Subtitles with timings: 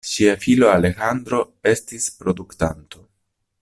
[0.11, 1.43] Ŝia filo Alejandro
[1.75, 3.09] estas produktanto.